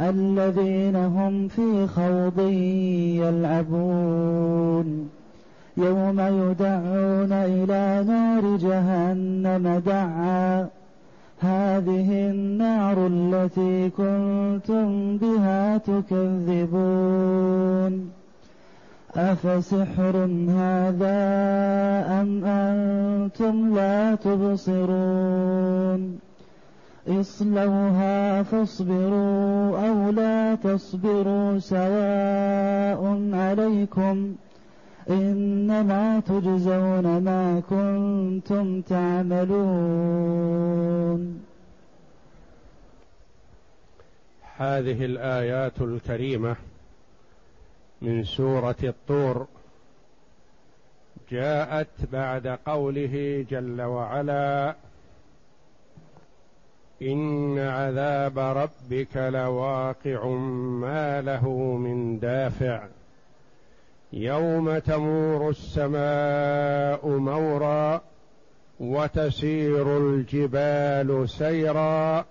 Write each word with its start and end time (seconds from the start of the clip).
الذين 0.00 0.96
هم 0.96 1.48
في 1.48 1.86
خوض 1.86 2.40
يلعبون. 3.24 5.08
يوم 5.76 6.20
يدعون 6.20 7.32
إلى 7.32 8.04
نار 8.06 8.56
جهنم 8.56 9.82
دعا. 9.86 10.66
هذه 11.40 12.30
النار 12.30 13.06
التي 13.06 13.90
كنتم 13.90 15.16
بها 15.16 15.78
تكذبون. 15.78 17.36
أفسحر 19.16 20.16
هذا 20.48 21.18
أم 22.20 22.44
أنتم 22.44 23.76
لا 23.76 24.14
تبصرون؟ 24.14 26.18
اصلوها 27.08 28.42
فاصبروا 28.42 29.88
أو 29.88 30.10
لا 30.10 30.54
تصبروا 30.54 31.58
سواء 31.58 33.30
عليكم 33.32 34.34
إنما 35.10 36.20
تجزون 36.20 37.22
ما 37.22 37.62
كنتم 37.70 38.80
تعملون. 38.80 40.36
هذه 44.56 45.04
الآيات 45.04 45.80
الكريمة 45.80 46.56
من 48.02 48.24
سورة 48.24 48.76
الطور 48.84 49.46
جاءت 51.30 51.88
بعد 52.12 52.46
قوله 52.46 53.46
جل 53.50 53.82
وعلا 53.82 54.76
إن 57.02 57.58
عذاب 57.58 58.38
ربك 58.38 59.16
لواقع 59.16 60.26
ما 60.80 61.22
له 61.22 61.48
من 61.76 62.18
دافع. 62.18 62.86
يوم 64.12 64.78
تمور 64.78 65.50
السماء 65.50 67.08
مورا 67.08 68.00
وتسير 68.80 69.98
الجبال 69.98 71.28
سيرا 71.28 72.24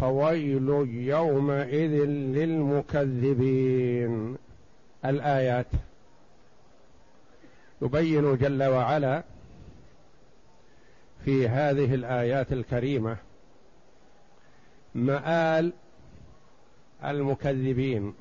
فويل 0.00 0.68
يومئذ 0.88 2.04
للمكذبين. 2.34 4.36
الآيات. 5.04 5.66
يبين 7.82 8.36
جل 8.36 8.62
وعلا 8.62 9.22
في 11.24 11.48
هذه 11.48 11.94
الآيات 11.94 12.52
الكريمة 12.52 13.16
مآل 14.94 15.72
المكذبين 17.04 18.14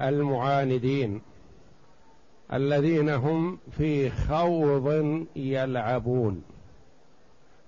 المعاندين 0.00 1.22
الذين 2.52 3.08
هم 3.08 3.58
في 3.78 4.10
خوض 4.10 5.26
يلعبون. 5.36 6.44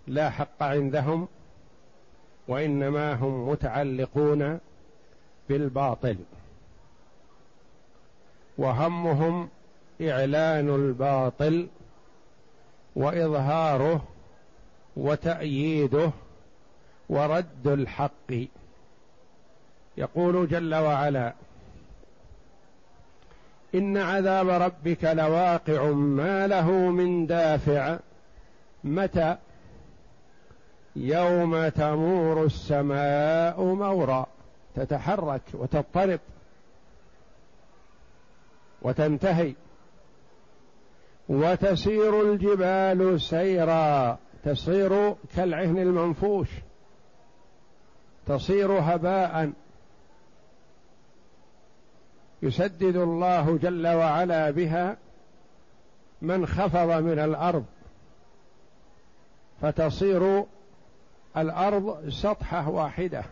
لا 0.07 0.31
حق 0.31 0.63
عندهم 0.63 1.29
وإنما 2.49 3.15
هم 3.15 3.49
متعلقون 3.49 4.59
بالباطل. 5.49 6.17
وهمهم 8.59 9.49
إعلان 10.01 10.69
الباطل 10.69 11.69
وإظهاره 12.97 14.05
وتأييده 14.97 16.11
ورد 17.13 17.67
الحق. 17.67 18.33
يقول 19.97 20.49
جل 20.49 20.75
وعلا 20.75 21.33
إن 23.75 23.97
عذاب 23.97 24.49
ربك 24.49 25.05
لواقع 25.05 25.91
ما 25.93 26.47
له 26.47 26.71
من 26.71 27.27
دافع 27.27 27.99
متى؟ 28.85 29.37
يوم 30.97 31.69
تمور 31.69 32.45
السماء 32.45 33.63
مورا. 33.63 34.27
تتحرك 34.75 35.43
وتضطرب 35.55 36.21
وتنتهي. 38.83 39.55
وتسير 41.29 42.33
الجبال 42.33 43.21
سيرا. 43.21 44.19
تصير 44.45 45.15
كالعهن 45.37 45.79
المنفوش. 45.79 46.49
تصير 48.27 48.73
هباء. 48.73 49.53
يسدد 52.43 52.97
الله 52.97 53.59
جل 53.59 53.87
وعلا 53.87 54.51
بها 54.51 54.97
من 56.23 56.47
خفض 56.47 56.91
من 56.91 57.19
الأرض. 57.19 57.65
فتصير 59.63 60.45
الأرض 61.37 62.09
سطحة 62.09 62.69
واحدة. 62.69 63.25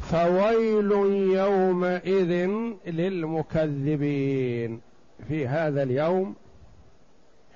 فويل 0.00 0.92
يومئذ 1.36 2.50
للمكذبين. 2.86 4.80
في 5.28 5.48
هذا 5.48 5.82
اليوم 5.82 6.34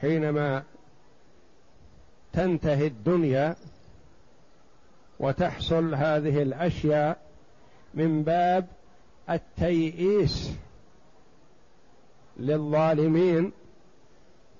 حينما 0.00 0.62
تنتهي 2.32 2.86
الدنيا 2.86 3.56
وتحصل 5.20 5.94
هذه 5.94 6.42
الأشياء 6.42 7.16
من 7.94 8.22
باب 8.22 8.66
التيئيس 9.30 10.52
للظالمين 12.36 13.52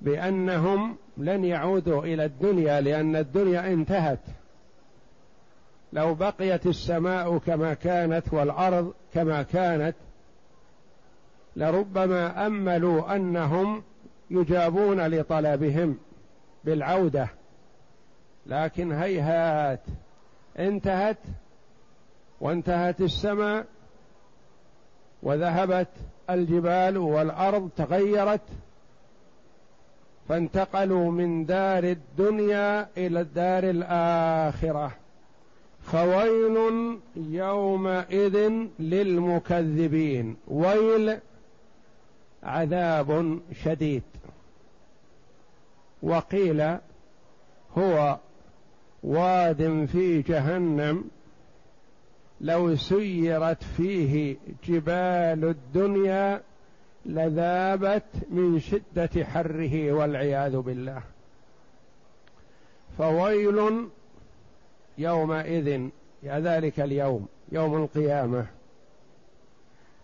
بأنهم 0.00 0.96
لن 1.16 1.44
يعودوا 1.44 2.04
إلى 2.04 2.24
الدنيا 2.24 2.80
لأن 2.80 3.16
الدنيا 3.16 3.72
انتهت. 3.72 4.20
لو 5.92 6.14
بقيت 6.14 6.66
السماء 6.66 7.38
كما 7.38 7.74
كانت 7.74 8.32
والأرض 8.32 8.92
كما 9.14 9.42
كانت 9.42 9.96
لربما 11.56 12.46
أملوا 12.46 13.16
أنهم 13.16 13.82
يجابون 14.30 15.06
لطلبهم 15.06 15.98
بالعودة. 16.64 17.28
لكن 18.46 18.92
هيهات 18.92 19.80
انتهت 20.60 21.18
وانتهت 22.40 23.00
السماء 23.00 23.66
وذهبت 25.22 25.88
الجبال 26.30 26.98
والأرض 26.98 27.70
تغيرت 27.76 28.40
فانتقلوا 30.28 31.10
من 31.10 31.46
دار 31.46 31.84
الدنيا 31.84 32.88
إلى 32.96 33.20
الدار 33.20 33.64
الآخرة. 33.64 34.92
فويل 35.82 36.98
يومئذ 37.16 38.50
للمكذبين. 38.78 40.36
ويل 40.48 41.18
عذاب 42.42 43.40
شديد. 43.64 44.02
وقيل 46.02 46.76
هو 47.78 48.18
واد 49.02 49.84
في 49.92 50.22
جهنم 50.22 51.04
لو 52.40 52.76
سيرت 52.76 53.64
فيه 53.64 54.36
جبال 54.64 55.44
الدنيا 55.44 56.42
لذابت 57.06 58.04
من 58.30 58.60
شدة 58.60 59.24
حره 59.24 59.92
والعياذ 59.92 60.56
بالله. 60.56 61.02
فويل 62.98 63.88
يومئذ 64.98 65.88
يا 66.22 66.40
ذلك 66.40 66.80
اليوم 66.80 67.28
يوم 67.52 67.76
القيامة 67.76 68.46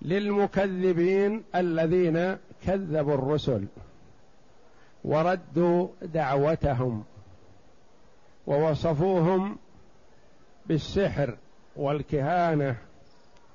للمكذبين 0.02 1.42
الذين 1.54 2.36
كذبوا 2.66 3.14
الرسل 3.14 3.64
وردوا 5.04 5.88
دعوتهم. 6.02 7.04
ووصفوهم 8.46 9.56
بالسحر 10.66 11.36
والكهانة 11.76 12.76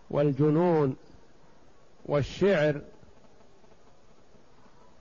والجنون 0.10 0.96
والشعر 2.06 2.82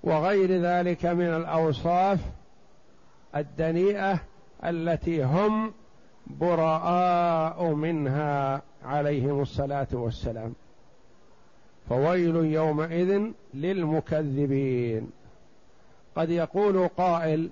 وغير 0.03 0.63
ذلك 0.63 1.07
من 1.07 1.27
الأوصاف 1.27 2.21
الدنيئة 3.37 4.21
التي 4.65 5.25
هم 5.25 5.73
براء 6.27 7.65
منها 7.65 8.63
عليهم 8.85 9.41
الصلاة 9.41 9.87
والسلام. 9.93 10.55
فويل 11.89 12.37
يومئذ 12.37 13.23
للمكذبين. 13.55 15.11
قد 16.17 16.31
يقول 16.31 16.89
قائل 16.89 17.51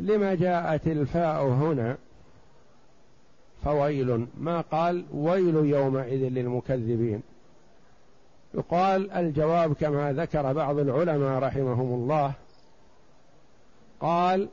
لما 0.00 0.34
جاءت 0.34 0.86
الفاء 0.86 1.44
هنا 1.44 1.96
فويل. 3.64 4.26
ما 4.38 4.60
قال 4.60 5.04
ويل 5.14 5.54
يومئذ 5.54 6.28
للمكذبين. 6.28 7.22
يقال 8.54 9.10
الجواب 9.10 9.72
كما 9.74 10.12
ذكر 10.12 10.52
بعض 10.52 10.78
العلماء 10.78 11.38
رحمهم 11.38 11.94
الله. 11.94 12.32
قال 14.00 14.48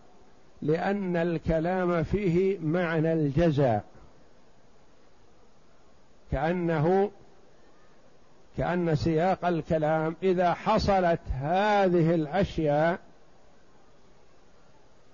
لأن 0.62 1.16
الكلام 1.16 2.04
فيه 2.04 2.60
معنى 2.60 3.14
الجزاء. 3.14 3.84
كأنه 6.32 7.12
كأن 8.58 8.96
سياق 8.96 9.46
الكلام 9.46 10.16
إذا 10.24 10.54
حصلت 10.54 11.20
هذه 11.32 12.16
الأشياء 12.16 13.00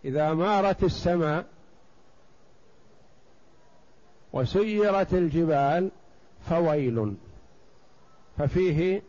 إذا 0.06 0.34
مارت 0.34 0.84
السماء 0.84 1.46
وسيرت 4.34 5.14
الجبال 5.14 5.92
فويل. 6.50 7.14
ففيه 8.38 9.02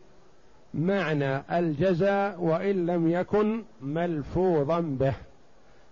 معنى 0.73 1.59
الجزاء 1.59 2.41
وإن 2.41 2.85
لم 2.85 3.07
يكن 3.07 3.63
ملفوظا 3.81 4.79
به. 4.79 5.13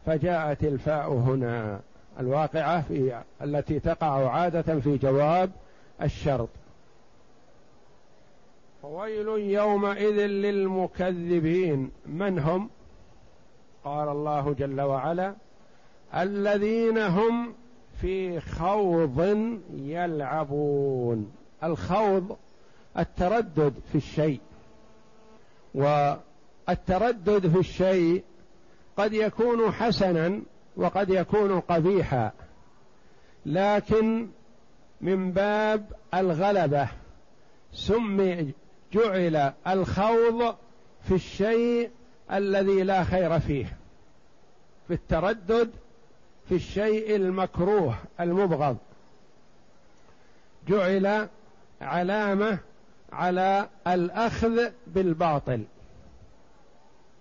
فجاءت 0.06 0.64
الفاء 0.64 1.14
هنا 1.14 1.80
الواقعة 2.20 2.82
في 2.82 3.22
التي 3.42 3.80
تقع 3.80 4.30
عادة 4.30 4.80
في 4.80 4.98
جواب 4.98 5.52
الشرط. 6.02 6.50
فويل 8.82 9.28
يومئذ 9.28 10.26
للمكذبين. 10.26 11.92
من 12.06 12.40
هم؟ 12.40 12.70
قال 13.84 14.10
الله 14.10 14.54
جل 14.54 14.82
وعلا 14.82 15.36
الذين 16.16 16.98
هم 16.98 17.54
في 18.02 18.40
خوض 18.40 19.20
يلعبون. 19.74 21.32
الخوض 21.64 22.38
التردد 22.98 23.74
في 23.92 23.98
الشيء. 23.98 24.42
والتردد 25.76 27.48
في 27.48 27.60
الشيء 27.60 28.24
قد 28.98 29.14
يكون 29.14 29.72
حسنا 29.72 30.42
وقد 30.78 31.10
يكون 31.10 31.60
قبيحا. 31.60 32.32
لكن 33.46 34.28
من 35.02 35.32
باب 35.32 35.92
الغلبة 36.14 36.88
سمي 37.74 38.54
جعل 38.94 39.54
الخوض 39.68 40.56
في 41.04 41.16
الشيء 41.16 41.90
الذي 42.32 42.84
لا 42.84 43.04
خير 43.04 43.40
فيه 43.40 43.78
في 44.88 44.94
التردد 44.94 45.72
في 46.50 46.56
الشيء 46.56 47.16
المكروه 47.16 47.96
المبغض. 48.20 48.78
جعل 50.68 51.28
علامة 51.82 52.60
على 53.14 53.70
الأخذ 53.88 54.70
بالباطل. 54.88 55.64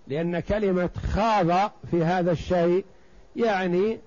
لأن 0.09 0.41
كلمة 0.41 0.91
خاض 1.13 1.73
في 1.91 2.05
هذا 2.05 2.33
الشيء 2.33 2.85
يعني 3.37 3.99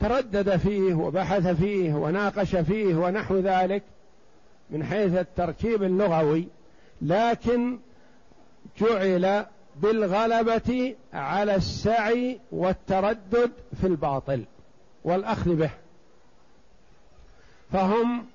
تردد 0.00 0.56
فيه 0.56 0.94
وبحث 0.94 1.46
فيه 1.46 1.94
وناقش 1.94 2.56
فيه 2.56 2.94
ونحو 2.94 3.36
ذلك 3.38 3.82
من 4.70 4.84
حيث 4.84 5.14
التركيب 5.14 5.82
اللغوي 5.82 6.48
لكن 7.02 7.78
جعل 8.80 9.46
بالغلبة 9.82 10.94
على 11.12 11.54
السعي 11.54 12.40
والتردد 12.52 13.52
في 13.80 13.86
الباطل 13.86 14.44
والأخذ 15.04 15.54
به. 15.54 15.70
فهم 17.72 18.26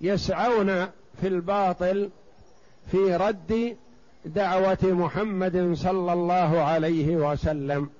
يسعون 0.00 0.86
في 1.20 1.28
الباطل 1.28 2.10
في 2.90 3.16
رد 3.16 3.76
دعوة 4.24 4.78
محمد 4.82 5.72
صلى 5.74 6.12
الله 6.12 6.60
عليه 6.62 7.16
وسلم 7.16 7.90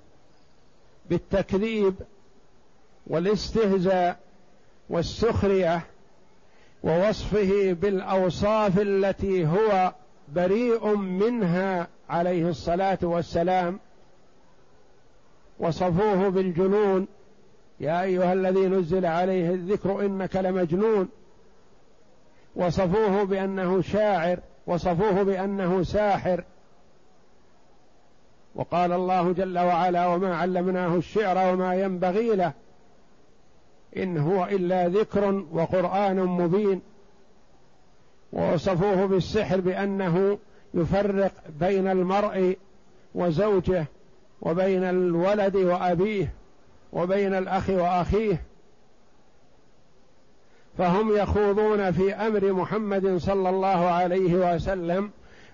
بالتكذيب 1.09 1.95
والاستهزاء 3.07 4.19
والسخرية 4.89 5.85
ووصفه 6.83 7.73
بالأوصاف 7.73 8.79
التي 8.79 9.45
هو 9.45 9.93
بريء 10.35 10.95
منها 10.95 11.87
عليه 12.09 12.49
الصلاة 12.49 12.99
والسلام 13.01 13.79
وصفوه 15.59 16.29
بالجنون 16.29 17.07
يا 17.79 18.01
أيها 18.01 18.33
الذي 18.33 18.67
نزل 18.67 19.05
عليه 19.05 19.49
الذكر 19.49 20.05
إنك 20.05 20.35
لمجنون 20.35 21.09
وصفوه 22.55 23.23
بأنه 23.23 23.81
شاعر 23.81 24.39
وصفوه 24.67 25.23
بأنه 25.23 25.83
ساحر. 25.83 26.43
وقال 28.55 28.91
الله 28.91 29.31
جل 29.31 29.59
وعلا 29.59 30.07
وما 30.07 30.37
علمناه 30.37 30.95
الشعر 30.95 31.53
وما 31.53 31.75
ينبغي 31.75 32.35
له 32.35 32.53
إن 33.97 34.17
هو 34.17 34.45
إلا 34.45 34.87
ذكر 34.87 35.43
وقرآن 35.51 36.19
مبين 36.19 36.81
ووصفوه 38.33 39.05
بالسحر 39.05 39.59
بأنه 39.59 40.37
يفرق 40.77 41.31
بين 41.59 41.87
المرء 41.87 42.57
وزوجه 43.15 43.85
وبين 44.41 44.83
الولد 44.83 45.55
وأبيه 45.55 46.33
وبين 46.93 47.33
الأخ 47.33 47.69
وأخيه. 47.69 48.41
فهم 50.77 51.17
يخوضون 51.17 51.91
في 51.91 52.13
أمر 52.13 52.53
محمد 52.53 53.17
صلى 53.17 53.49
الله 53.49 53.87
عليه 53.87 54.55
وسلم 54.55 55.11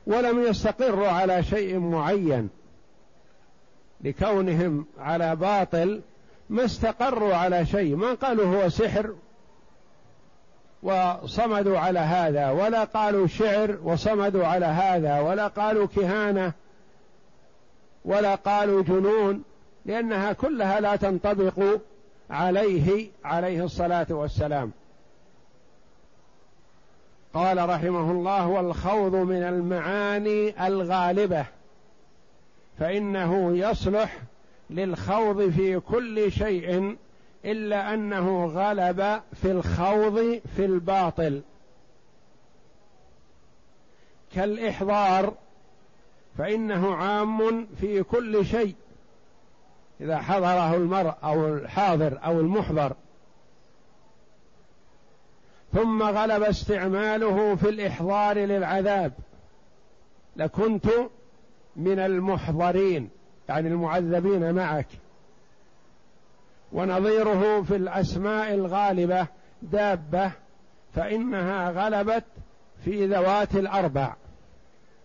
ولم 0.07 0.43
يستقروا 0.43 1.07
على 1.07 1.43
شيء 1.43 1.79
معين 1.79 2.49
لكونهم 4.01 4.85
على 4.99 5.35
باطل 5.35 6.01
ما 6.49 6.65
استقروا 6.65 7.35
على 7.35 7.65
شيء. 7.65 7.95
ما 7.95 8.13
قالوا 8.13 8.45
هو 8.45 8.69
سحر 8.69 9.13
وصمدوا 10.83 11.79
على 11.79 11.99
هذا 11.99 12.49
ولا 12.49 12.83
قالوا 12.83 13.27
شعر 13.27 13.77
وصمدوا 13.83 14.45
على 14.45 14.65
هذا 14.65 15.19
ولا 15.19 15.47
قالوا 15.47 15.87
كهانة 15.87 16.53
ولا 18.05 18.35
قالوا 18.35 18.83
جنون 18.83 19.43
لأنها 19.85 20.33
كلها 20.33 20.79
لا 20.79 20.95
تنطبق 20.95 21.79
عليه 22.29 23.09
عليه 23.23 23.63
الصلاة 23.63 24.07
والسلام. 24.09 24.71
قال 27.33 27.69
رحمه 27.69 28.11
الله 28.11 28.47
والخوض 28.47 29.15
من 29.15 29.43
المعاني 29.43 30.67
الغالبة 30.67 31.45
فإنه 32.79 33.57
يصلح 33.57 34.17
للخوض 34.69 35.49
في 35.49 35.79
كل 35.79 36.31
شيء 36.31 36.97
إلا 37.45 37.93
أنه 37.93 38.45
غلب 38.45 39.21
في 39.33 39.51
الخوض 39.51 40.41
في 40.55 40.65
الباطل. 40.65 41.41
كالإحضار 44.35 45.33
فإنه 46.37 46.95
عام 46.95 47.67
في 47.81 48.03
كل 48.03 48.45
شيء. 48.45 48.75
إذا 50.01 50.17
حضره 50.17 50.75
المرء 50.75 51.13
أو 51.23 51.47
الحاضر 51.47 52.19
أو 52.25 52.39
المحضر. 52.39 52.93
ثم 55.73 56.03
غلب 56.03 56.43
استعماله 56.43 57.55
في 57.55 57.69
الإحضار 57.69 58.37
للعذاب. 58.37 59.13
لكنت 60.35 60.87
من 61.75 61.99
المحضرين 61.99 63.09
يعني 63.49 63.67
المعذبين 63.67 64.53
معك. 64.53 64.87
ونظيره 66.73 67.61
في 67.61 67.75
الأسماء 67.75 68.53
الغالبة 68.53 69.27
دابة 69.61 70.31
فإنها 70.95 71.71
غلبت 71.71 72.23
في 72.85 73.05
ذوات 73.07 73.55
الأربع. 73.55 74.13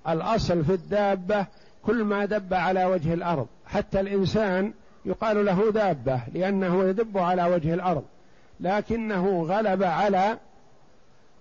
الأصل 0.08 0.64
في 0.64 0.72
الدابة 0.72 1.46
كل 1.82 2.04
ما 2.04 2.24
دب 2.24 2.54
على 2.54 2.84
وجه 2.84 3.14
الأرض. 3.14 3.46
حتى 3.66 4.00
الإنسان 4.00 4.72
يقال 5.04 5.44
له 5.44 5.72
دابة 5.72 6.20
لأنه 6.34 6.84
يدب 6.84 7.18
على 7.18 7.44
وجه 7.44 7.74
الأرض. 7.74 8.04
لكنه 8.60 9.42
غلب 9.42 9.82
على 9.82 10.38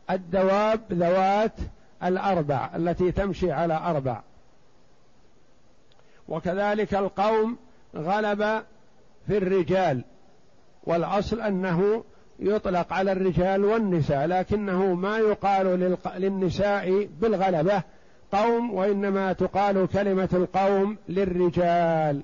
الدواب 0.10 0.82
ذوات 0.92 1.54
الأربع 2.04 2.70
التي 2.76 3.12
تمشي 3.12 3.52
على 3.52 3.74
أربع. 3.74 4.22
وكذلك 6.28 6.94
القوم 6.94 7.58
غلب 7.96 8.64
في 9.28 9.38
الرجال. 9.38 10.04
والأصل 10.88 11.42
أنه 11.42 12.04
يطلق 12.40 12.94
على 12.94 13.12
الرجال 13.12 13.66
والنساء 13.66 14.26
لكنه 14.26 14.94
ما 14.94 15.18
يقال 15.18 15.98
للنساء 16.18 17.10
بالغلبة 17.22 17.84
قوم 18.32 18.74
وإنما 18.74 19.34
تقال 19.34 19.88
كلمة 19.88 20.30
القوم 20.34 20.98
للرجال. 21.10 22.22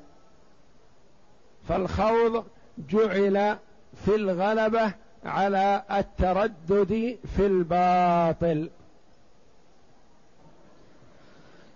فالخوض 1.67 2.43
جعل 2.89 3.57
في 4.05 4.15
الغلبة 4.15 4.93
على 5.25 5.83
التردد 5.91 7.17
في 7.35 7.45
الباطل. 7.45 8.69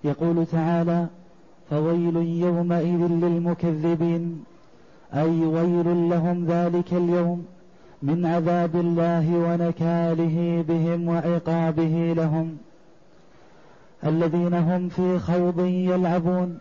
يقول 0.03 0.45
تعالى 0.45 1.07
فويل 1.69 2.15
يومئذ 2.15 3.07
للمكذبين. 3.07 4.45
أي 5.13 5.45
ويل 5.45 6.09
لهم 6.09 6.45
ذلك 6.45 6.93
اليوم 6.93 7.45
من 8.01 8.25
عذاب 8.25 8.75
الله 8.75 9.31
ونكاله 9.31 10.65
بهم 10.67 11.07
وعقابه 11.07 12.13
لهم. 12.17 12.57
الذين 14.05 14.53
هم 14.53 14.89
في 14.89 15.19
خوض 15.19 15.59
يلعبون 15.59 16.57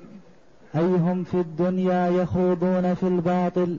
أي 0.76 0.85
هم 0.85 1.25
في 1.25 1.35
الدنيا 1.35 2.09
يخوضون 2.09 2.95
في 2.95 3.03
الباطل 3.03 3.76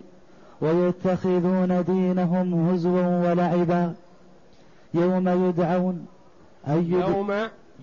ويتخذون 0.62 1.84
دينهم 1.84 2.70
هزوا 2.70 3.30
ولعبا. 3.30 3.94
يوم 4.94 5.30
يدعون 5.50 6.06
أي 6.68 6.90
يوم 6.90 7.34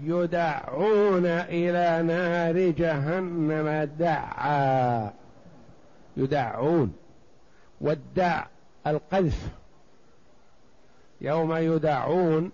يدعون 0.03 1.27
إلى 1.27 2.03
نار 2.07 2.71
جهنم 2.71 3.89
دعا. 3.99 5.11
يدعون 6.17 6.93
والدع 7.81 8.45
القذف. 8.87 9.49
يوم 11.21 11.57
يدعون 11.57 12.53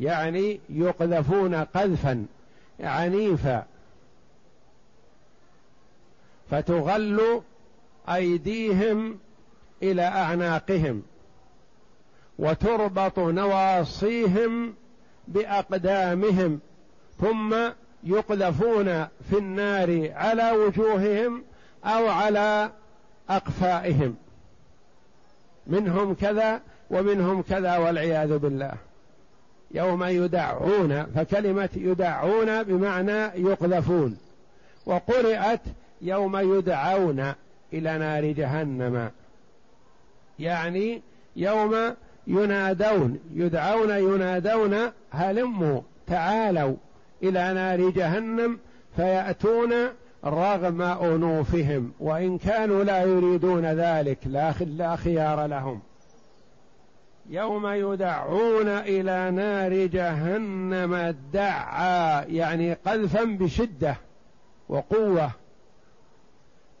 يعني 0.00 0.60
يقذفون 0.68 1.54
قذفا 1.54 2.26
عنيفا. 2.80 3.66
فتغل 6.50 7.42
أيديهم 8.08 9.18
إلى 9.82 10.02
أعناقهم 10.02 11.02
وتربط 12.38 13.18
نواصيهم 13.18 14.74
بأقدامهم 15.28 16.60
ثم 17.20 17.56
يقذفون 18.04 19.04
في 19.30 19.38
النار 19.38 20.12
على 20.12 20.52
وجوههم 20.52 21.44
أو 21.84 22.08
على 22.08 22.70
أقفائهم. 23.30 24.16
منهم 25.66 26.14
كذا 26.14 26.60
ومنهم 26.90 27.42
كذا 27.42 27.76
والعياذ 27.76 28.38
بالله. 28.38 28.72
يوم 29.70 30.04
يدعون 30.04 31.04
فكلمة 31.04 31.68
يدعون 31.76 32.62
بمعنى 32.62 33.20
يقذفون. 33.34 34.18
وقرأت 34.86 35.60
يوم 36.02 36.36
يدعون 36.36 37.32
إلى 37.72 37.98
نار 37.98 38.24
جهنم. 38.24 39.10
يعني 40.38 41.02
يوم 41.36 41.94
ينادون 42.26 43.18
يدعون 43.34 43.90
ينادون 43.90 44.92
هلموا 45.10 45.80
تعالوا 46.06 46.76
إلى 47.22 47.52
نار 47.52 47.90
جهنم 47.90 48.58
فيأتون 48.96 49.72
رغم 50.24 50.82
أنوفهم 50.82 51.92
وإن 52.00 52.38
كانوا 52.38 52.84
لا 52.84 53.02
يريدون 53.02 53.64
ذلك 53.64 54.18
لا 54.66 54.96
خيار 54.96 55.46
لهم. 55.46 55.80
يوم 57.30 57.66
يدعون 57.66 58.68
إلى 58.68 59.30
نار 59.30 59.86
جهنم 59.86 61.16
دعا 61.32 62.24
يعني 62.24 62.72
قذفا 62.72 63.24
بشدة 63.24 63.96
وقوة 64.68 65.30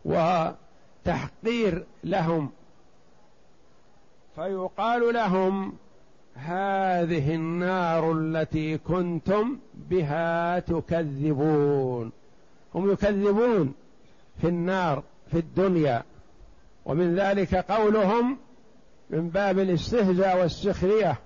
وتحقير 0.04 1.84
لهم. 2.04 2.50
فيقال 4.34 5.14
لهم 5.14 5.72
هذه 6.34 7.34
النار 7.34 8.12
التي 8.12 8.78
كنتم 8.78 9.58
بها 9.74 10.58
تكذبون. 10.58 12.12
هم 12.74 12.92
يكذبون 12.92 13.74
في 14.40 14.48
النار 14.48 15.02
في 15.30 15.38
الدنيا. 15.38 16.02
ومن 16.84 17.14
ذلك 17.14 17.54
قولهم 17.54 18.38
من 19.10 19.28
باب 19.28 19.58
الاستهزاء 19.58 20.38
والسخرية 20.38 21.18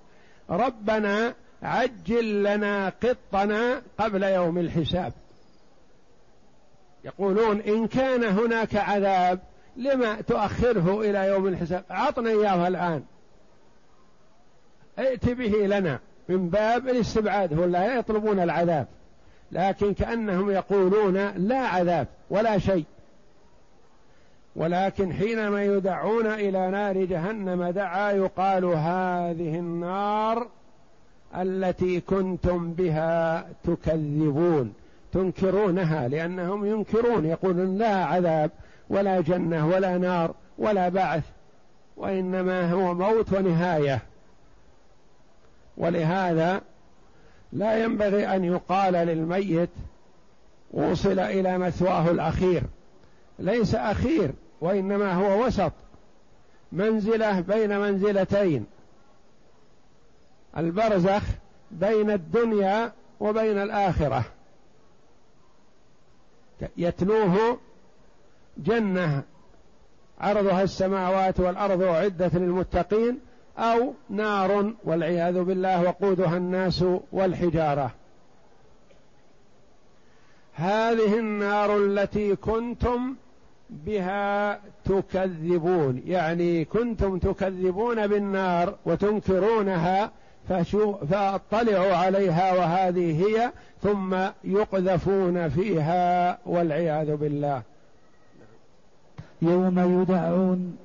ربنا 0.50 1.34
عجل 1.62 2.42
لنا 2.42 2.88
قطنا 2.88 3.82
قبل 3.98 4.22
يوم 4.22 4.58
الحساب. 4.58 5.12
يقولون 7.04 7.60
إن 7.60 7.86
كان 7.86 8.24
هناك 8.24 8.76
عذاب 8.76 9.40
لما 9.76 10.20
تؤخره 10.20 11.00
إلى 11.00 11.26
يوم 11.26 11.46
الحساب؟ 11.46 11.84
اعطنا 11.90 12.30
إياه 12.30 12.68
الآن. 12.68 13.02
ائت 14.98 15.28
به 15.28 15.66
لنا 15.66 16.00
من 16.28 16.48
باب 16.48 16.88
الاستبعاد 16.88 17.52
هم 17.52 17.64
لا 17.64 17.98
يطلبون 17.98 18.40
العذاب. 18.40 18.86
لكن 19.52 19.94
كأنهم 19.94 20.50
يقولون 20.50 21.14
لا 21.36 21.58
عذاب 21.58 22.06
ولا 22.30 22.58
شيء. 22.58 22.84
ولكن 24.56 25.12
حينما 25.12 25.64
يدعون 25.64 26.26
إلى 26.26 26.70
نار 26.70 27.04
جهنم 27.04 27.64
دعا 27.64 28.12
يقال 28.12 28.64
هذه 28.64 29.58
النار 29.58 30.48
التي 31.36 32.00
كنتم 32.00 32.72
بها 32.72 33.46
تكذبون 33.64 34.74
تنكرونها 35.12 36.08
لأنهم 36.08 36.66
ينكرون 36.66 37.24
يقولون 37.24 37.78
لا 37.78 38.04
عذاب 38.04 38.50
ولا 38.90 39.20
جنة 39.20 39.66
ولا 39.66 39.98
نار 39.98 40.34
ولا 40.58 40.88
بعث 40.88 41.24
وإنما 41.96 42.72
هو 42.72 42.94
موت 42.94 43.32
ونهاية. 43.32 44.02
ولهذا 45.76 46.60
لا 47.56 47.84
ينبغي 47.84 48.36
أن 48.36 48.44
يقال 48.44 48.92
للميت 48.92 49.70
وصل 50.70 51.18
إلى 51.18 51.58
مثواه 51.58 52.10
الأخير. 52.10 52.62
ليس 53.38 53.74
أخير 53.74 54.32
وإنما 54.60 55.12
هو 55.12 55.46
وسط. 55.46 55.72
منزلة 56.72 57.40
بين 57.40 57.78
منزلتين. 57.78 58.66
البرزخ 60.56 61.22
بين 61.70 62.10
الدنيا 62.10 62.92
وبين 63.20 63.62
الآخرة. 63.62 64.24
يتلوه 66.76 67.58
جنة 68.58 69.22
عرضها 70.20 70.62
السماوات 70.62 71.40
والأرض 71.40 71.82
اعدت 71.82 72.34
للمتقين. 72.34 73.20
أو 73.58 73.94
نار 74.10 74.72
والعياذ 74.84 75.42
بالله 75.42 75.82
وقودها 75.82 76.36
الناس 76.36 76.84
والحجارة. 77.12 77.90
هذه 80.54 81.18
النار 81.18 81.76
التي 81.76 82.36
كنتم 82.36 83.14
بها 83.70 84.60
تكذبون 84.84 86.02
يعني 86.06 86.64
كنتم 86.64 87.18
تكذبون 87.18 88.06
بالنار 88.06 88.74
وتنكرونها 88.86 90.10
فاطلعوا 91.10 91.94
عليها 91.94 92.52
وهذه 92.54 93.26
هي 93.26 93.52
ثم 93.82 94.16
يقذفون 94.44 95.48
فيها 95.48 96.38
والعياذ 96.46 97.16
بالله. 97.16 97.62
يوم 99.42 100.02
يدعون 100.02 100.76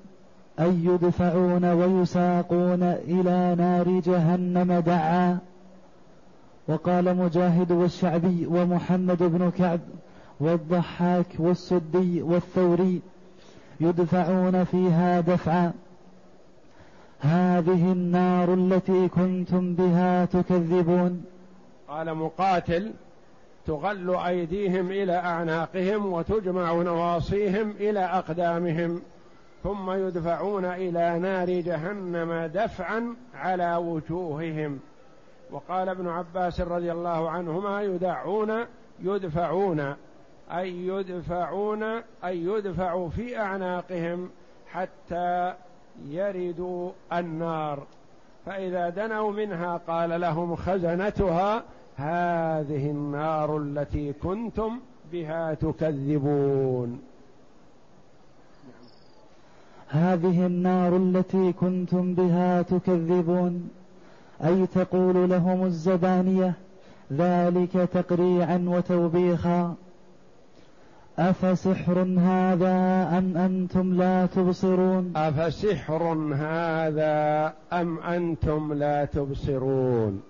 أي 0.59 0.85
يدفعون 0.85 1.65
ويساقون 1.65 2.83
إلى 2.83 3.55
نار 3.57 3.99
جهنم 3.99 4.73
دعا. 4.79 5.37
وقال 6.67 7.17
مجاهد 7.17 7.71
والشعبي 7.71 8.45
ومحمد 8.45 9.23
بن 9.23 9.51
كعب 9.57 9.79
والضحاك 10.39 11.25
والسدي 11.39 12.21
والثوري 12.21 13.01
يدفعون 13.79 14.63
فيها 14.63 15.19
دفعا. 15.19 15.71
هذه 17.19 17.91
النار 17.91 18.53
التي 18.53 19.07
كنتم 19.07 19.75
بها 19.75 20.25
تكذبون. 20.25 21.23
قال 21.87 22.13
مقاتل 22.15 22.91
تغل 23.67 24.15
أيديهم 24.15 24.91
إلى 24.91 25.15
أعناقهم 25.15 26.13
وتجمع 26.13 26.73
نواصيهم 26.73 27.71
إلى 27.71 27.99
أقدامهم. 27.99 29.01
ثم 29.63 29.91
يدفعون 29.91 30.65
إلى 30.65 31.19
نار 31.19 31.49
جهنم 31.49 32.49
دفعا 32.53 33.15
على 33.35 33.75
وجوههم. 33.75 34.79
وقال 35.51 35.89
ابن 35.89 36.07
عباس 36.07 36.61
رضي 36.61 36.91
الله 36.91 37.29
عنهما 37.29 37.81
يدعون 37.81 38.65
يدفعون 39.03 39.95
أي 40.51 40.87
يدفعون 40.87 41.83
أي 42.25 42.45
يدفع 42.45 43.07
في 43.07 43.39
أعناقهم 43.39 44.29
حتى 44.71 45.53
يردوا 46.05 46.91
النار. 47.13 47.83
فإذا 48.45 48.89
دنوا 48.89 49.31
منها 49.31 49.77
قال 49.87 50.21
لهم 50.21 50.55
خزنتها 50.55 51.63
هذه 51.95 52.91
النار 52.91 53.57
التي 53.57 54.13
كنتم 54.13 54.79
بها 55.11 55.53
تكذبون. 55.53 57.10
هذه 59.91 60.45
النار 60.45 60.97
التي 60.97 61.53
كنتم 61.53 62.13
بها 62.13 62.61
تكذبون. 62.61 63.69
أي 64.45 64.67
تقول 64.67 65.29
لهم 65.29 65.65
الزبانية 65.65 66.53
ذلك 67.13 67.71
تقريعا 67.93 68.65
وتوبيخا. 68.67 69.75
أفسحر 71.19 71.99
هذا 72.19 73.07
أم 73.17 73.37
أنتم 73.37 73.93
لا 73.93 74.25
تبصرون؟ 74.25 75.13
أفسحر 75.15 76.03
هذا 76.33 77.53
أم 77.73 77.99
أنتم 77.99 78.73
لا 78.73 79.05
تبصرون؟ 79.05 80.21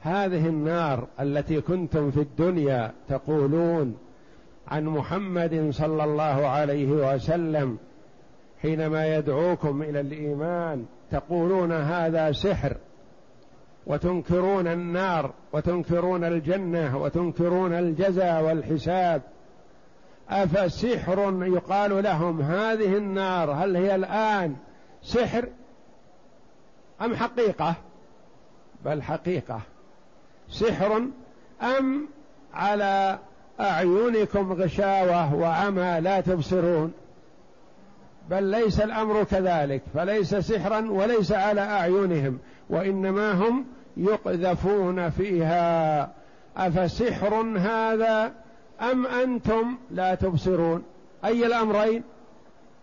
هذه 0.00 0.48
النار 0.48 1.06
التي 1.20 1.60
كنتم 1.60 2.10
في 2.10 2.20
الدنيا 2.20 2.92
تقولون 3.08 3.96
عن 4.68 4.84
محمد 4.84 5.68
صلى 5.70 6.04
الله 6.04 6.46
عليه 6.46 7.14
وسلم 7.14 7.78
حينما 8.62 9.16
يدعوكم 9.16 9.82
إلى 9.82 10.00
الإيمان 10.00 10.86
تقولون 11.10 11.72
هذا 11.72 12.32
سحر 12.32 12.76
وتنكرون 13.86 14.66
النار 14.66 15.32
وتنكرون 15.52 16.24
الجنة 16.24 16.98
وتنكرون 16.98 17.72
الجزاء 17.72 18.42
والحساب. 18.42 19.22
أفسحر 20.30 21.44
يقال 21.46 22.02
لهم 22.02 22.42
هذه 22.42 22.96
النار 22.96 23.50
هل 23.50 23.76
هي 23.76 23.94
الآن 23.94 24.56
سحر 25.02 25.48
أم 27.02 27.16
حقيقة؟ 27.16 27.74
بل 28.84 29.02
حقيقة. 29.02 29.60
سحر 30.48 31.02
أم 31.62 32.08
على 32.54 33.18
أعينكم 33.60 34.52
غشاوة 34.52 35.34
وعمى 35.34 36.00
لا 36.00 36.20
تبصرون؟ 36.20 36.92
بل 38.30 38.42
ليس 38.44 38.80
الأمر 38.80 39.24
كذلك 39.24 39.82
فليس 39.94 40.34
سحرا 40.34 40.90
وليس 40.90 41.32
على 41.32 41.60
أعينهم 41.60 42.38
وإنما 42.70 43.32
هم 43.32 43.64
يقذفون 43.96 45.10
فيها. 45.10 46.10
أفسحر 46.56 47.34
هذا 47.58 48.32
أم 48.92 49.06
أنتم 49.06 49.76
لا 49.90 50.14
تبصرون؟ 50.14 50.82
أي 51.24 51.46
الأمرين؟ 51.46 52.02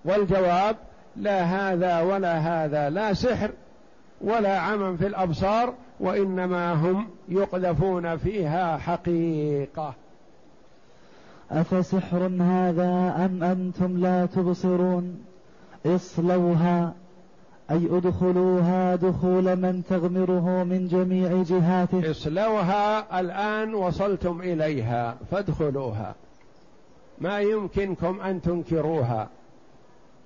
والجواب 0.06 0.75
لا 1.16 1.44
هذا 1.44 2.01
ولا 2.01 2.38
هذا 2.38 2.89
لا 2.89 3.13
سحر 3.13 3.51
ولا 4.22 4.60
عمى 4.60 4.98
في 4.98 5.08
الأبصار 5.08 5.74
وإنما 6.00 6.74
هم 6.74 7.08
يقذفون 7.30 8.18
فيها 8.18 8.77
حقيقة. 8.77 9.94
أفسحر 11.51 12.32
هذا 12.39 13.16
أم 13.25 13.44
أنتم 13.44 13.98
لا 13.98 14.25
تبصرون؟ 14.25 15.20
اصلوها 15.96 16.94
أي 17.72 17.88
ادخلوها 17.91 18.96
دخول 18.96 19.56
من 19.56 19.84
تغمره 19.89 20.63
من 20.63 20.88
جميع 20.88 21.44
جهاته. 21.44 22.12
اصلوها 22.12 23.20
الآن 23.20 23.74
وصلتم 23.74 24.41
إليها 24.41 25.17
فادخلوها. 25.32 26.15
ما 27.21 27.39
يمكنكم 27.39 28.21
أن 28.21 28.41
تنكروها 28.41 29.30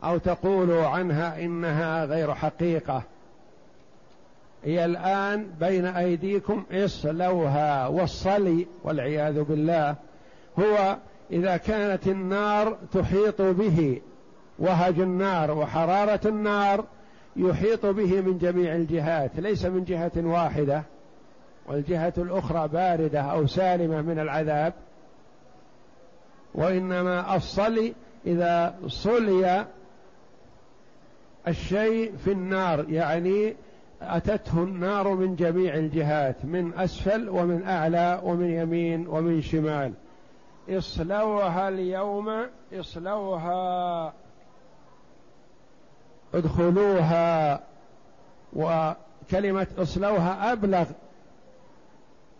أو 0.03 0.17
تقولوا 0.17 0.87
عنها 0.87 1.41
إنها 1.45 2.05
غير 2.05 2.33
حقيقة. 2.33 3.03
هي 4.63 4.85
الآن 4.85 5.47
بين 5.59 5.85
أيديكم 5.85 6.63
اصلوها 6.71 7.87
والصلي 7.87 8.67
والعياذ 8.83 9.43
بالله 9.43 9.95
هو 10.59 10.97
إذا 11.31 11.57
كانت 11.57 12.07
النار 12.07 12.77
تحيط 12.93 13.41
به. 13.41 14.01
وهج 14.61 14.99
النار 14.99 15.51
وحرارة 15.51 16.19
النار 16.25 16.85
يحيط 17.35 17.85
به 17.85 18.21
من 18.21 18.37
جميع 18.37 18.75
الجهات 18.75 19.31
ليس 19.39 19.65
من 19.65 19.83
جهة 19.83 20.11
واحدة 20.17 20.83
والجهة 21.67 22.13
الأخرى 22.17 22.67
باردة 22.67 23.21
أو 23.21 23.47
سالمة 23.47 24.01
من 24.01 24.19
العذاب. 24.19 24.73
وإنما 26.55 27.35
الصلي 27.35 27.93
إذا 28.25 28.75
صلي 28.87 29.65
الشيء 31.47 32.15
في 32.17 32.31
النار 32.31 32.89
يعني 32.89 33.55
أتته 34.01 34.63
النار 34.63 35.15
من 35.15 35.35
جميع 35.35 35.75
الجهات 35.75 36.45
من 36.45 36.73
أسفل 36.73 37.29
ومن 37.29 37.63
أعلى 37.63 38.21
ومن 38.23 38.49
يمين 38.49 39.07
ومن 39.07 39.41
شمال. 39.41 39.93
اصلوها 40.69 41.69
اليوم 41.69 42.45
اصلوها 42.73 44.13
ادخلوها 46.33 47.59
وكلمة 48.53 49.67
اصلوها 49.77 50.53
أبلغ 50.53 50.85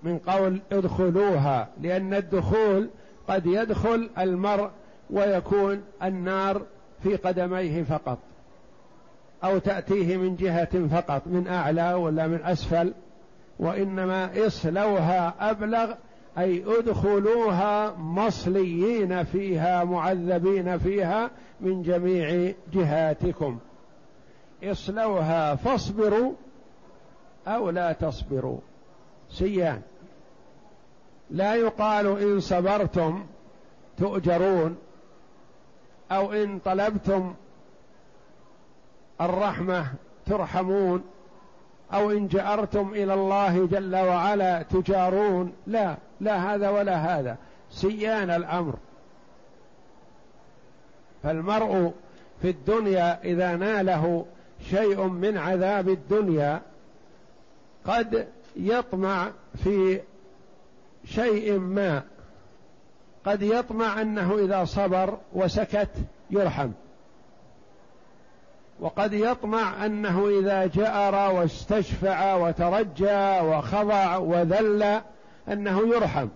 من 0.03 0.17
قول 0.17 0.61
ادخلوها 0.71 1.67
لأن 1.81 2.13
الدخول 2.13 2.89
قد 3.27 3.45
يدخل 3.45 4.09
المرء 4.19 4.69
ويكون 5.09 5.83
النار 6.03 6.61
في 7.03 7.15
قدميه 7.15 7.83
فقط 7.83 8.17
أو 9.43 9.57
تأتيه 9.57 10.17
من 10.17 10.35
جهة 10.35 10.87
فقط 10.87 11.21
من 11.25 11.47
أعلى 11.47 11.93
ولا 11.93 12.27
من 12.27 12.39
أسفل 12.43 12.93
وإنما 13.59 14.47
اصلوها 14.47 15.51
أبلغ 15.51 15.93
أي 16.37 16.63
ادخلوها 16.79 17.95
مصليين 17.97 19.23
فيها 19.23 19.83
معذبين 19.83 20.77
فيها 20.77 21.31
من 21.61 21.81
جميع 21.81 22.53
جهاتكم. 22.73 23.59
اصلوها 24.63 25.55
فاصبروا 25.55 26.33
أو 27.47 27.69
لا 27.69 27.93
تصبروا. 27.93 28.59
سيان. 29.29 29.81
لا 31.29 31.55
يقال 31.55 32.21
إن 32.21 32.39
صبرتم 32.39 33.25
تؤجرون 33.97 34.77
أو 36.11 36.33
إن 36.33 36.59
طلبتم 36.59 37.33
الرحمة 39.21 39.85
ترحمون 40.25 41.03
أو 41.93 42.11
إن 42.11 42.27
جأرتم 42.27 42.93
إلى 42.93 43.13
الله 43.13 43.65
جل 43.65 43.95
وعلا 43.95 44.61
تجارون. 44.61 45.53
لا 45.67 45.95
لا 46.19 46.55
هذا 46.55 46.69
ولا 46.69 46.95
هذا. 46.95 47.37
سيان 47.69 48.29
الأمر. 48.29 48.75
فالمرء 51.23 51.93
في 52.41 52.49
الدنيا 52.49 53.23
إذا 53.23 53.55
ناله 53.55 54.25
شيء 54.69 55.03
من 55.03 55.37
عذاب 55.37 55.89
الدنيا 55.89 56.61
قد 57.85 58.27
يطمع 58.55 59.31
في 59.63 60.01
شيء 61.05 61.59
ما. 61.59 62.03
قد 63.25 63.41
يطمع 63.41 64.01
أنه 64.01 64.37
إذا 64.39 64.65
صبر 64.65 65.17
وسكت 65.33 65.89
يرحم. 66.29 66.71
وقد 68.79 69.13
يطمع 69.13 69.85
أنه 69.85 70.27
إذا 70.39 70.65
جأر 70.65 71.33
واستشفع 71.33 72.35
وترجى 72.35 73.39
وخضع 73.41 74.17
وذل 74.17 75.01
أنه 75.47 75.87
يرحم. 75.95 76.27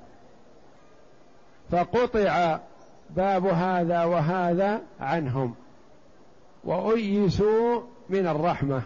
فقطع 1.72 2.60
باب 3.10 3.46
هذا 3.46 4.04
وهذا 4.04 4.82
عنهم. 5.00 5.56
وأيسوا 6.64 7.82
من 8.10 8.28
الرحمة. 8.28 8.82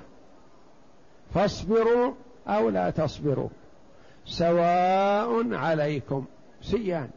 فاصبروا 1.34 2.14
أو 2.48 2.70
لا 2.70 2.90
تصبروا. 2.90 3.50
سواء 4.26 5.54
عليكم. 5.54 6.26
سيان. 6.62 7.10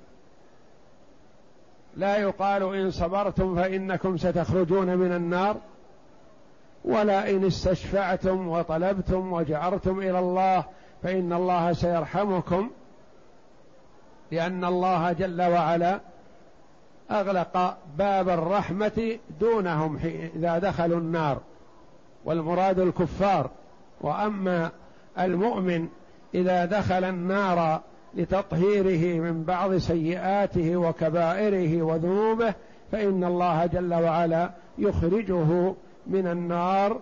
لا 1.96 2.16
يقال 2.16 2.74
إن 2.74 2.90
صبرتم 2.90 3.56
فإنكم 3.56 4.16
ستخرجون 4.16 4.96
من 4.96 5.12
النار. 5.12 5.56
ولا 6.84 7.30
إن 7.30 7.44
استشفعتم 7.44 8.48
وطلبتم 8.48 9.32
وجعرتم 9.32 9.98
إلى 9.98 10.18
الله 10.18 10.64
فإن 11.02 11.32
الله 11.32 11.72
سيرحمكم. 11.72 12.70
لأن 14.32 14.64
الله 14.64 15.12
جل 15.12 15.42
وعلا 15.42 16.00
أغلق 17.10 17.76
باب 17.98 18.28
الرحمة 18.28 19.18
دونهم 19.40 19.96
إذا 20.36 20.58
دخلوا 20.58 20.98
النار. 20.98 21.40
والمراد 22.24 22.78
الكفار 22.78 23.50
وأما 24.00 24.70
المؤمن 25.18 25.88
إذا 26.34 26.64
دخل 26.64 27.04
النار 27.04 27.80
لتطهيره 28.14 29.20
من 29.20 29.44
بعض 29.44 29.76
سيئاته 29.76 30.76
وكبائره 30.76 31.82
وذنوبه 31.82 32.54
فإن 32.92 33.24
الله 33.24 33.66
جل 33.66 33.94
وعلا 33.94 34.50
يخرجه 34.78 35.74
من 36.06 36.26
النار 36.26 37.00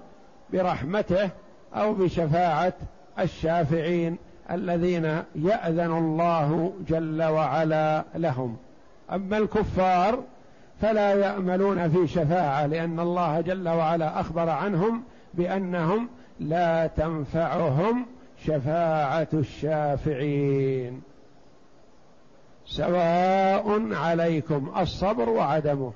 برحمته 0.52 1.30
أو 1.74 1.94
بشفاعة 1.94 2.72
الشافعين 3.18 4.16
الذين 4.50 5.22
يأذن 5.34 5.92
الله 5.92 6.72
جل 6.88 7.22
وعلا 7.22 8.04
لهم. 8.14 8.56
أما 9.12 9.38
الكفار 9.38 10.22
فلا 10.80 11.14
يأملون 11.14 11.88
في 11.88 12.06
شفاعة 12.06 12.66
لأن 12.66 13.00
الله 13.00 13.40
جل 13.40 13.68
وعلا 13.68 14.20
أخبر 14.20 14.48
عنهم 14.48 15.02
بأنهم 15.34 16.08
لا 16.40 16.86
تنفعهم 16.86 18.06
شفاعة 18.46 19.28
الشافعين. 19.34 21.02
سواء 22.66 23.94
عليكم 23.94 24.72
الصبر 24.78 25.28
وعدمه. 25.28 25.92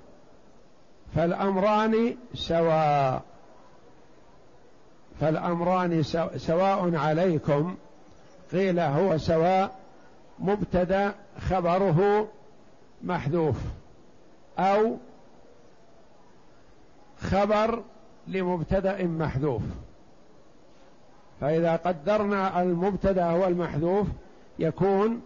فالأمران 1.14 2.16
سواء. 2.34 3.22
فالأمران 5.20 6.02
سواء 6.36 6.96
عليكم 6.96 7.74
قيل 8.52 8.80
هو 8.80 9.18
سواء 9.18 9.70
مبتدا 10.38 11.14
خبره 11.48 12.28
محذوف. 13.02 13.56
أو 14.58 14.96
خبر 17.18 17.82
لمبتدأ 18.26 19.06
محذوف. 19.06 19.62
فإذا 21.40 21.76
قدرنا 21.76 22.62
المبتدأ 22.62 23.24
هو 23.24 23.46
المحذوف 23.46 24.06
يكون 24.58 25.22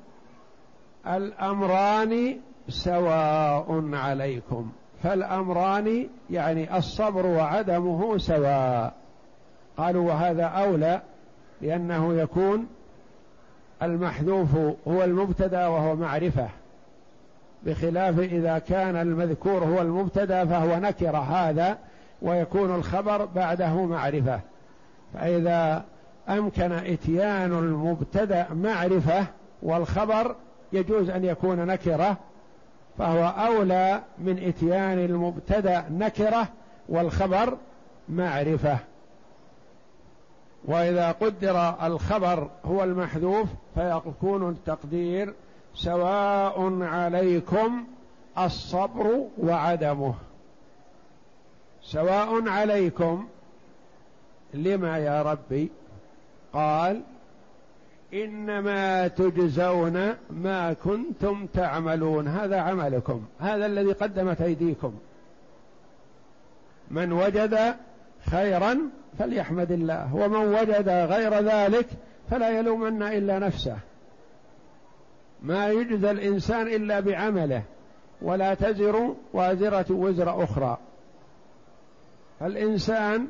الأمران 1.07 2.41
سواء 2.69 3.95
عليكم. 3.95 4.73
فالأمران 5.03 6.09
يعني 6.31 6.79
الصبر 6.79 7.27
وعدمه 7.27 8.19
سواء. 8.19 8.95
قالوا 9.77 10.09
وهذا 10.09 10.45
أولى 10.45 11.03
لأنه 11.61 12.14
يكون 12.14 12.67
المحذوف 13.83 14.55
هو 14.88 15.05
المبتدأ 15.05 15.67
وهو 15.67 15.97
معرفة. 15.97 16.49
بخلاف 17.62 18.18
إذا 18.18 18.59
كان 18.59 18.97
المذكور 18.97 19.64
هو 19.64 19.81
المبتدأ 19.81 20.44
فهو 20.44 20.79
نكره 20.81 21.18
هذا 21.18 21.79
ويكون 22.23 22.75
الخبر 22.75 23.25
بعده 23.25 23.85
معرفة. 23.85 24.40
فإذا 25.14 25.85
أمكن 26.29 26.73
إتيان 26.73 27.53
المبتدأ 27.53 28.47
معرفة 28.55 29.27
والخبر 29.62 30.35
يجوز 30.73 31.11
أن 31.11 31.25
يكون 31.25 31.66
نكرة 31.66 32.16
فهو 32.99 33.25
أولى 33.47 34.01
من 34.18 34.38
إتيان 34.38 34.99
المبتدأ 34.99 35.85
نكرة 35.90 36.49
والخبر 36.88 37.57
معرفة. 38.09 38.79
وإذا 40.64 41.12
قدر 41.12 41.75
الخبر 41.87 42.51
هو 42.64 42.85
المحذوف 42.85 43.49
فيكون 43.75 44.49
التقدير 44.49 45.35
سواء 45.79 46.83
عليكم 46.83 47.85
الصبر 48.38 49.27
وعدمه. 49.38 50.14
سواء 51.83 52.49
عليكم 52.49 53.29
لما 54.55 54.99
يا 54.99 55.23
ربي؟ 55.23 55.71
قال 56.53 57.03
إنما 58.14 59.09
تجزون 59.09 60.14
ما 60.31 60.73
كنتم 60.73 61.47
تعملون. 61.47 62.29
هذا 62.29 62.61
عملكم 62.61 63.25
هذا 63.41 63.67
الذي 63.67 63.93
قدمت 63.93 64.41
أيديكم. 64.41 64.95
من 66.91 67.12
وجد 67.12 67.77
خيرا 68.31 68.79
فليحمد 69.19 69.73
الله 69.73 70.14
ومن 70.14 70.55
وجد 70.55 70.88
غير 70.88 71.35
ذلك 71.35 71.87
فلا 72.31 72.59
يلومن 72.59 73.03
إلا 73.03 73.38
نفسه. 73.38 73.79
ما 75.42 75.68
يجزى 75.68 76.11
الإنسان 76.11 76.66
إلا 76.66 77.01
بعمله 77.01 77.62
ولا 78.22 78.55
تزر 78.55 79.14
وازرة 79.33 79.87
وزر 79.90 80.44
أخرى. 80.44 80.79
فالانسان 82.40 83.29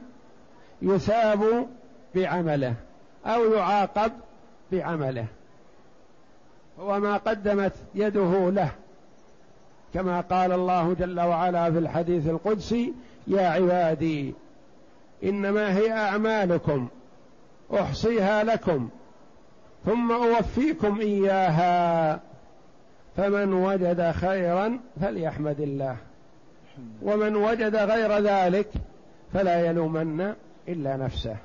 يثاب 0.83 1.67
بعمله 2.15 2.75
أو 3.27 3.53
يعاقب 3.53 4.13
بعمله. 4.73 5.27
هو 6.81 7.01
ما 7.01 7.17
قدمت 7.17 7.73
يده 7.95 8.51
له. 8.51 8.71
كما 9.95 10.21
قال 10.21 10.53
الله 10.53 10.95
جل 10.95 11.21
وعلا 11.21 11.73
في 11.73 11.79
الحديث 11.79 12.27
القدسي 12.27 12.93
يا 13.27 13.49
عبادي 13.49 14.35
إنما 15.25 15.77
هي 15.77 15.93
أعمالكم 15.93 16.89
أحصيها 17.75 18.45
لكم. 18.45 18.89
ثم 19.89 20.13
أوفيكم 20.13 21.01
إياها 21.01 22.21
فمن 23.17 23.53
وجد 23.53 24.11
خيرا 24.11 24.81
فليحمد 25.01 25.61
الله 25.61 25.97
ومن 27.03 27.37
وجد 27.37 27.77
غير 27.77 28.19
ذلك 28.19 28.69
فلا 29.33 29.67
يلومن 29.67 30.35
إلا 30.69 30.97
نفسه. 30.97 31.37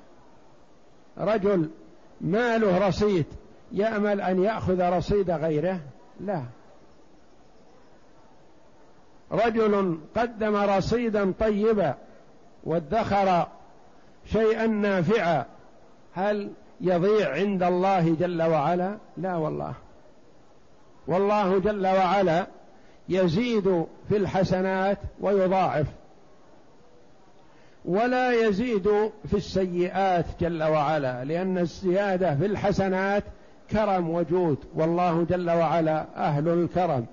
رجل 1.18 1.70
ماله 2.22 2.88
رصيد 2.88 3.26
يأمل 3.72 4.22
أن 4.22 4.44
يأخذ 4.44 4.90
رصيد 4.90 5.32
غيره؟ 5.32 5.80
لا. 6.20 6.44
رجل 9.32 10.00
قدم 10.16 10.56
رصيدا 10.56 11.34
طيبا 11.40 11.96
وادخر 12.64 13.48
شيئا 14.26 14.68
نافعا 14.68 15.46
هل 16.14 16.52
يضيع 16.82 17.34
عند 17.34 17.64
الله 17.64 18.16
جل 18.16 18.42
وعلا؟ 18.42 18.98
لا 19.18 19.36
والله. 19.36 19.74
والله 21.08 21.60
جل 21.60 21.88
وعلا 21.88 22.48
يزيد 23.10 23.86
في 24.10 24.18
الحسنات 24.18 24.98
ويضاعف. 25.22 25.88
ولا 27.86 28.32
يزيد 28.32 29.12
في 29.28 29.34
السيئات 29.34 30.26
جل 30.42 30.64
وعلا 30.64 31.24
لأن 31.24 31.58
الزيادة 31.58 32.36
في 32.36 32.46
الحسنات 32.46 33.24
كرم 33.72 34.10
وجود. 34.10 34.58
والله 34.76 35.24
جل 35.24 35.50
وعلا 35.50 36.06
أهل 36.16 36.48
الكرم. 36.48 37.06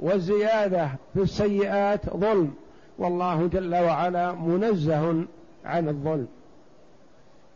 والزيادة 0.00 0.88
في 1.14 1.22
السيئات 1.22 2.10
ظلم. 2.10 2.54
والله 2.98 3.46
جل 3.46 3.74
وعلا 3.74 4.32
منزه 4.32 5.24
عن 5.64 5.88
الظلم. 5.88 6.28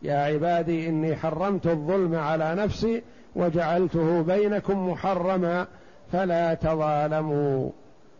يا 0.03 0.17
عبادي 0.17 0.89
إني 0.89 1.15
حرمت 1.15 1.67
الظلم 1.67 2.15
على 2.15 2.55
نفسي 2.55 3.01
وجعلته 3.35 4.21
بينكم 4.21 4.89
محرما 4.89 5.67
فلا 6.11 6.53
تظالموا. 6.53 7.69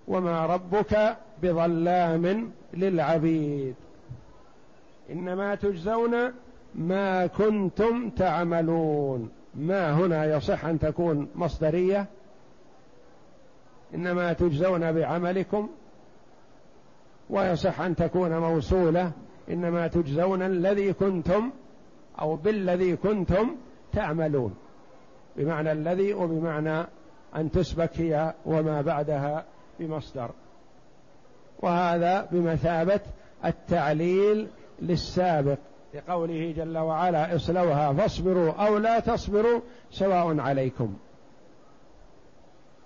وما 0.08 0.46
ربك 0.46 1.18
بظلام 1.44 2.52
للعبيد. 2.74 3.76
إنما 5.12 5.56
تجزون 5.56 6.16
ما 6.76 7.28
كنتم 7.28 8.10
تعملون. 8.10 9.30
ما 9.56 9.92
هنا 9.92 10.26
يصح 10.26 10.66
أن 10.66 10.80
تكون 10.80 11.28
مصدرية؟ 11.36 12.06
إنما 13.96 14.34
تجزون 14.34 14.92
بعملكم. 14.92 15.70
ويصح 17.30 17.82
أن 17.82 17.96
تكون 17.96 18.38
موصولة. 18.38 19.12
إنما 19.50 19.88
تجزون 19.88 20.42
الذي 20.42 20.94
كنتم 20.94 21.52
أو 22.22 22.36
بالذي 22.36 22.96
كنتم 22.96 23.56
تعملون. 23.94 24.56
بمعنى 25.38 25.72
الذي 25.72 26.14
وبمعنى 26.14 26.88
أن 27.36 27.52
تسبك 27.52 28.02
هي 28.02 28.34
وما 28.46 28.82
بعدها 28.82 29.46
بمصدر. 29.80 30.30
وهذا 31.60 32.28
بمثابة 32.32 33.00
التعليل 33.46 34.48
للسابق 34.82 35.58
لقوله 35.94 36.54
جل 36.58 36.78
وعلا 36.78 37.36
اصلوها 37.36 37.94
فاصبروا 37.94 38.52
أو 38.52 38.78
لا 38.78 39.00
تصبروا 39.00 39.62
سواء 39.92 40.40
عليكم. 40.40 40.94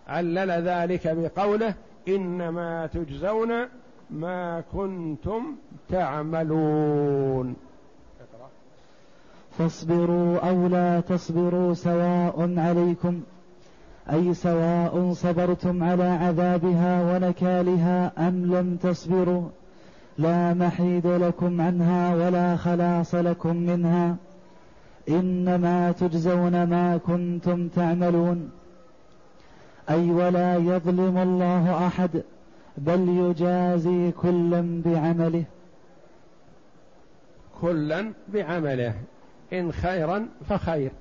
علل 0.08 0.52
ذلك 0.52 1.08
بقوله 1.08 1.74
إنما 2.08 2.88
تجزون 2.88 3.68
ما 4.10 4.64
كنتم 4.74 5.56
تعملون. 5.90 7.56
فاصبروا 9.58 10.50
أو 10.50 10.68
لا 10.68 11.00
تصبروا 11.00 11.74
سواء 11.74 12.60
عليكم 12.60 13.22
أي 14.14 14.34
سواء 14.34 15.14
صبرتم 15.14 15.84
على 15.84 16.04
عذابها 16.04 17.16
ونكالها 17.16 18.28
أم 18.28 18.56
لم 18.56 18.78
تصبروا 18.84 19.50
لا 20.18 20.54
محيد 20.54 21.08
لكم 21.08 21.62
عنها 21.62 22.16
ولا 22.16 22.56
خلاص 22.56 23.16
لكم 23.16 23.56
منها 23.56 24.16
إنما 25.10 25.92
تجزون 25.92 26.64
ما 26.64 26.98
كنتم 26.98 27.68
تعملون. 27.68 28.52
أي 29.90 30.12
ولا 30.12 30.56
يظلم 30.56 31.18
الله 31.18 31.88
أحد 31.88 32.24
بل 32.78 33.10
يجازي 33.10 34.12
كلا 34.12 34.82
بعمله. 34.86 35.44
كلا 37.62 38.14
بعمله. 38.34 38.94
إن 39.54 39.72
خيرا 39.72 40.28
فخير. 40.50 40.92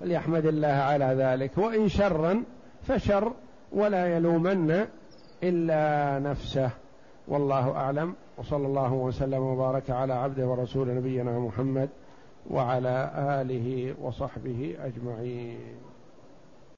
فليحمد 0.00 0.46
الله 0.46 0.68
على 0.68 1.04
ذلك. 1.04 1.58
وإن 1.58 1.88
شرا 1.88 2.42
فشر 2.82 3.32
ولا 3.72 4.16
يلومن 4.16 4.86
إلا 5.42 6.18
نفسه. 6.30 6.70
والله 7.28 7.70
أعلم. 7.70 8.14
وصلى 8.38 8.66
الله 8.66 8.92
وسلم 8.92 9.42
وبارك 9.42 9.90
على 9.90 10.12
عبده 10.12 10.46
ورسول 10.46 10.94
نبينا 10.94 11.38
محمد 11.38 11.88
وعلى 12.50 13.10
آله 13.16 13.94
وصحبه 14.02 14.76
أجمعين. 14.80 15.93